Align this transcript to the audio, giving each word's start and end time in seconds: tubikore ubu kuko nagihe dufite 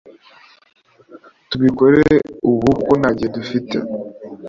tubikore 1.49 2.01
ubu 2.49 2.65
kuko 2.77 2.91
nagihe 3.01 3.29
dufite 3.37 3.77